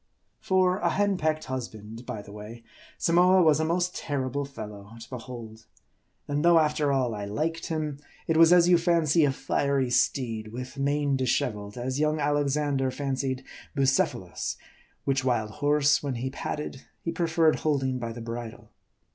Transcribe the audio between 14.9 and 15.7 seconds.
which wild